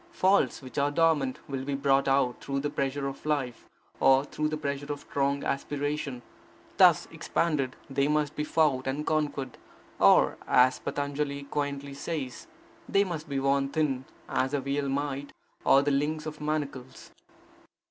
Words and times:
Faults 0.13 0.63
which 0.63 0.79
are 0.79 0.89
dormant 0.89 1.37
will 1.47 1.63
be 1.63 1.75
brought 1.75 2.07
out 2.07 2.41
through 2.43 2.59
the 2.61 2.71
pressure 2.71 3.05
of 3.07 3.23
life, 3.23 3.69
or 3.99 4.23
through 4.25 4.49
the 4.49 4.57
pressure 4.57 4.91
of 4.91 5.01
strong 5.01 5.43
aspiration. 5.43 6.23
Thus 6.77 7.07
expanded, 7.11 7.75
they 7.87 8.07
must 8.07 8.35
be 8.35 8.43
fought 8.43 8.87
and 8.87 9.05
conquered, 9.05 9.59
or, 9.99 10.39
as 10.47 10.79
Patanjali 10.79 11.43
quaintly 11.51 11.93
says, 11.93 12.47
they 12.89 13.03
must 13.03 13.29
be 13.29 13.39
worn 13.39 13.69
thin, 13.69 14.05
as 14.27 14.55
a 14.55 14.59
veil 14.61 14.89
might, 14.89 15.33
or 15.63 15.83
the 15.83 15.91
links 15.91 16.25
of 16.25 16.41
manacles. 16.41 17.11